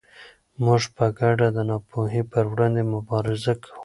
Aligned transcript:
موږ 0.63 0.81
په 0.95 1.05
ګډه 1.19 1.47
د 1.55 1.57
ناپوهۍ 1.69 2.21
پر 2.31 2.45
وړاندې 2.51 2.83
مبارزه 2.93 3.53
کوو. 3.63 3.75